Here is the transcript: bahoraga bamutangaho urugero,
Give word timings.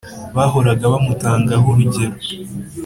bahoraga 0.35 0.85
bamutangaho 0.93 1.65
urugero, 1.71 2.15